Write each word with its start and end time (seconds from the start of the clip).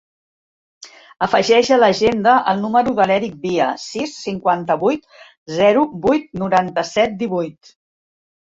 Afegeix 1.25 1.69
a 1.75 1.77
l'agenda 1.81 2.33
el 2.53 2.63
número 2.63 2.93
de 3.01 3.07
l'Erik 3.11 3.35
Via: 3.43 3.67
sis, 3.83 4.15
cinquanta-vuit, 4.29 5.07
zero, 5.61 5.85
vuit, 6.07 6.27
noranta-set, 6.45 7.15
divuit. 7.25 7.75